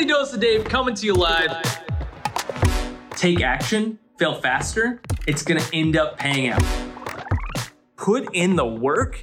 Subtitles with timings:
[0.00, 1.50] Daily Dose of Dave coming to you live.
[3.10, 5.02] Take action, fail faster.
[5.26, 6.64] It's gonna end up paying out.
[7.96, 9.22] Put in the work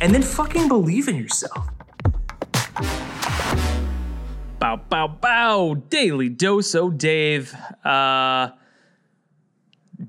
[0.00, 1.70] and then fucking believe in yourself.
[4.60, 5.74] Bow, bow, bow.
[5.88, 7.52] Daily Dose of Dave.
[7.84, 8.50] Uh,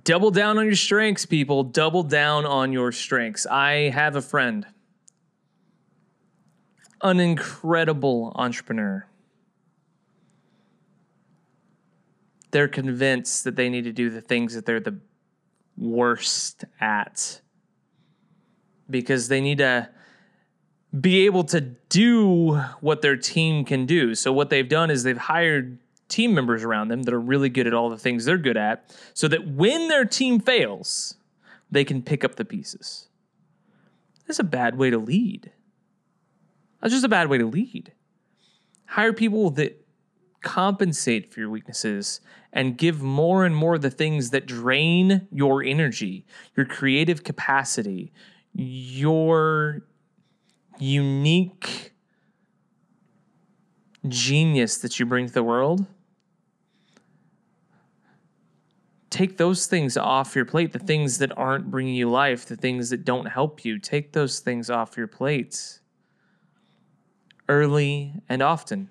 [0.03, 1.63] double down on your strengths, people.
[1.63, 3.47] Double down on your strengths.
[3.47, 4.67] I have a friend
[7.03, 9.05] an incredible entrepreneur.
[12.51, 14.99] They're convinced that they need to do the things that they're the
[15.77, 17.41] worst at
[18.89, 19.89] because they need to
[20.99, 24.13] be able to do what their team can do.
[24.13, 27.65] So, what they've done is they've hired team members around them that are really good
[27.65, 31.15] at all the things they're good at so that when their team fails,
[31.71, 33.07] they can pick up the pieces.
[34.27, 35.51] That's a bad way to lead.
[36.81, 37.93] That's just a bad way to lead.
[38.87, 39.85] Hire people that
[40.41, 42.19] compensate for your weaknesses
[42.51, 48.11] and give more and more the things that drain your energy, your creative capacity,
[48.53, 49.83] your
[50.79, 51.93] unique
[54.07, 55.85] genius that you bring to the world.
[59.11, 62.89] Take those things off your plate, the things that aren't bringing you life, the things
[62.89, 63.77] that don't help you.
[63.77, 65.80] Take those things off your plates
[67.49, 68.89] early and often.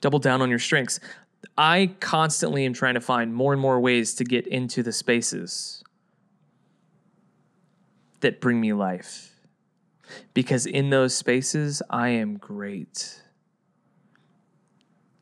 [0.00, 1.00] Double down on your strengths.
[1.56, 5.82] I constantly am trying to find more and more ways to get into the spaces
[8.20, 9.30] that bring me life.
[10.34, 13.22] Because in those spaces, I am great.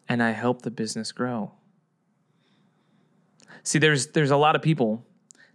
[0.09, 1.53] And I help the business grow.
[3.63, 5.05] See, there's there's a lot of people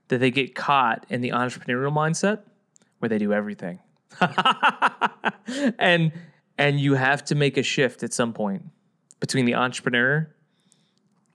[0.08, 2.42] that they get caught in the entrepreneurial mindset
[3.00, 3.80] where they do everything.
[5.80, 6.12] and
[6.58, 8.64] and you have to make a shift at some point
[9.20, 10.34] between the entrepreneur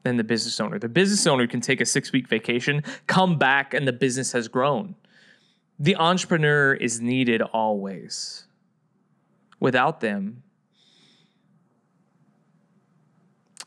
[0.04, 0.78] and the business owner.
[0.78, 4.94] The business owner can take a 6-week vacation, come back and the business has grown.
[5.78, 8.44] The entrepreneur is needed always.
[9.58, 10.42] Without them,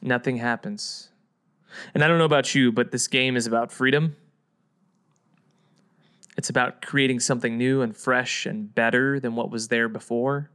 [0.02, 1.10] nothing happens.
[1.94, 4.16] And I don't know about you, but this game is about freedom
[6.38, 10.50] it's about creating something new and fresh and better than what was there before.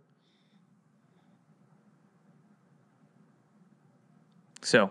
[4.63, 4.91] So,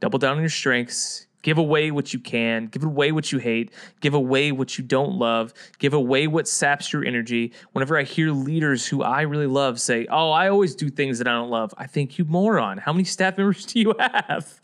[0.00, 1.26] double down on your strengths.
[1.42, 2.68] Give away what you can.
[2.68, 3.70] Give away what you hate.
[4.00, 5.52] Give away what you don't love.
[5.78, 7.52] Give away what saps your energy.
[7.72, 11.28] Whenever I hear leaders who I really love say, Oh, I always do things that
[11.28, 12.78] I don't love, I think, you moron.
[12.78, 14.58] How many staff members do you have?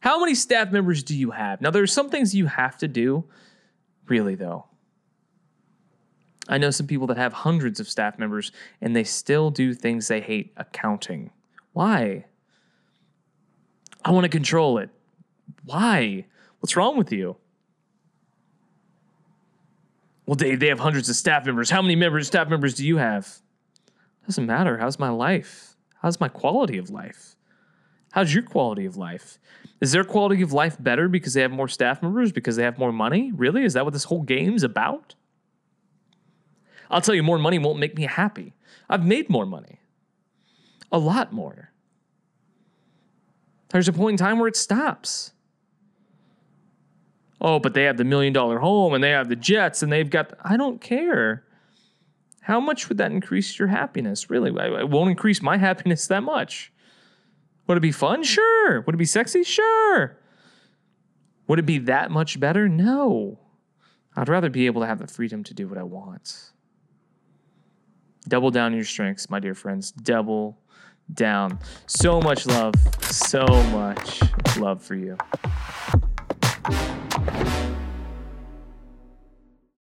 [0.00, 1.62] How many staff members do you have?
[1.62, 3.24] Now, there are some things you have to do
[4.10, 4.66] really, though.
[6.48, 8.50] I know some people that have hundreds of staff members
[8.80, 11.30] and they still do things they hate accounting.
[11.72, 12.24] Why?
[14.04, 14.90] I want to control it.
[15.64, 16.26] Why?
[16.58, 17.36] What's wrong with you?
[20.26, 21.70] Well, Dave, they have hundreds of staff members.
[21.70, 23.40] How many members, staff members do you have?
[24.26, 24.78] Doesn't matter.
[24.78, 25.76] How's my life?
[26.02, 27.36] How's my quality of life?
[28.12, 29.38] How's your quality of life?
[29.80, 32.78] Is their quality of life better because they have more staff members, because they have
[32.78, 33.32] more money?
[33.34, 33.64] Really?
[33.64, 35.14] Is that what this whole game's about?
[36.90, 38.54] I'll tell you, more money won't make me happy.
[38.88, 39.78] I've made more money,
[40.90, 41.70] a lot more.
[43.68, 45.32] There's a point in time where it stops.
[47.40, 50.10] Oh, but they have the million dollar home and they have the jets and they've
[50.10, 50.34] got.
[50.42, 51.44] I don't care.
[52.42, 54.28] How much would that increase your happiness?
[54.28, 56.72] Really, it won't increase my happiness that much.
[57.70, 58.24] Would it be fun?
[58.24, 58.80] Sure.
[58.80, 59.44] Would it be sexy?
[59.44, 60.18] Sure.
[61.46, 62.68] Would it be that much better?
[62.68, 63.38] No.
[64.16, 66.50] I'd rather be able to have the freedom to do what I want.
[68.26, 69.92] Double down your strengths, my dear friends.
[69.92, 70.58] Double
[71.14, 71.60] down.
[71.86, 72.74] So much love.
[73.04, 74.20] So much
[74.56, 75.16] love for you.